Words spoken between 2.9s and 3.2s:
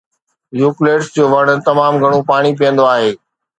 آهي.